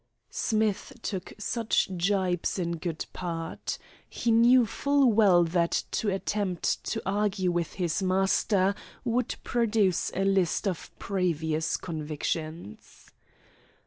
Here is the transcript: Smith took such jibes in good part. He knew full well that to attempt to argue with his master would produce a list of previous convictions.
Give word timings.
Smith 0.31 0.93
took 1.03 1.31
such 1.37 1.87
jibes 1.95 2.57
in 2.57 2.77
good 2.77 3.05
part. 3.13 3.77
He 4.09 4.31
knew 4.31 4.65
full 4.65 5.11
well 5.13 5.43
that 5.43 5.83
to 5.91 6.09
attempt 6.09 6.83
to 6.85 7.03
argue 7.05 7.51
with 7.51 7.73
his 7.73 8.01
master 8.01 8.73
would 9.05 9.35
produce 9.43 10.11
a 10.15 10.25
list 10.25 10.67
of 10.67 10.89
previous 10.97 11.77
convictions. 11.77 13.11